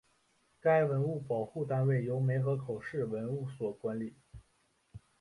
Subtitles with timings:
[0.59, 4.15] 该文物保护单位由梅河口市文物所管理。